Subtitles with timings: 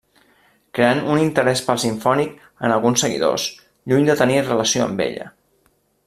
[0.77, 2.33] Creant un interès pel simfònic
[2.69, 3.45] en alguns seguidors,
[3.93, 5.29] lluny de tenir relació amb ella.